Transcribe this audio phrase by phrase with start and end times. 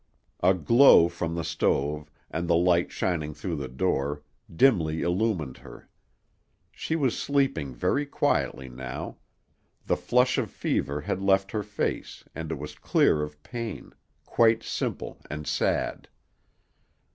[0.41, 5.89] A glow from the stove, and the light shining through the door, dimly illumined her.
[6.71, 9.17] She was sleeping very quietly now;
[9.85, 13.93] the flush of fever had left her face and it was clear of pain,
[14.25, 16.07] quite simple and sad.